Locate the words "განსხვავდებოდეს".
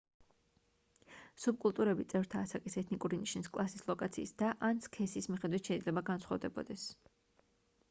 6.11-6.91